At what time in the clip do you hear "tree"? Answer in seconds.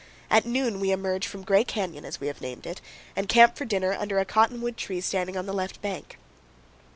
4.75-4.99